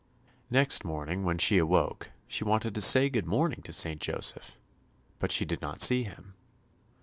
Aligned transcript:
Next 0.49 0.83
morning 0.83 1.23
when 1.23 1.37
she 1.37 1.59
awoke, 1.59 2.09
she 2.27 2.43
wanted 2.43 2.73
to 2.73 2.81
say 2.81 3.07
good 3.07 3.27
morning 3.27 3.61
to 3.61 3.71
St. 3.71 4.01
Joseph, 4.01 4.57
but 5.19 5.31
she 5.31 5.45
did 5.45 5.61
not 5.61 5.79
see 5.79 6.05
him. 6.05 6.33